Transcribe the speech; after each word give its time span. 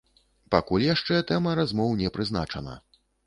Пакуль 0.55 0.85
яшчэ 0.93 1.19
тэма 1.33 1.53
размоў 1.61 1.93
не 2.01 2.13
прызначана. 2.15 2.77